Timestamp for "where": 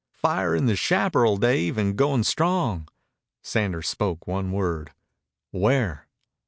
5.51-6.07